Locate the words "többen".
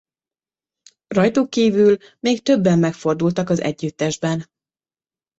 2.41-2.79